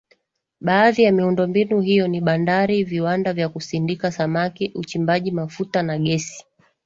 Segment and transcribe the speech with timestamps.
[0.61, 6.45] Baadhi ya miundombinu hiyo ni bandari viwanda vya kusindika samaki uchimbaji mafuta na gesi